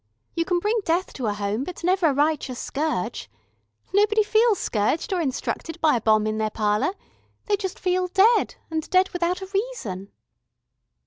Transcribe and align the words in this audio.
You 0.35 0.45
can 0.45 0.57
bring 0.57 0.79
death 0.83 1.13
to 1.13 1.27
a 1.27 1.33
home, 1.35 1.63
but 1.63 1.83
never 1.83 2.07
a 2.07 2.13
righteous 2.15 2.59
scourge. 2.59 3.29
Nobody 3.93 4.23
feels 4.23 4.57
scourged 4.57 5.13
or 5.13 5.21
instructed 5.21 5.79
by 5.79 5.95
a 5.95 6.01
bomb 6.01 6.25
in 6.25 6.39
their 6.39 6.49
parlour, 6.49 6.95
they 7.45 7.55
just 7.55 7.77
feel 7.77 8.07
dead, 8.07 8.55
and 8.71 8.89
dead 8.89 9.09
without 9.11 9.43
a 9.43 9.47
reason." 9.53 10.11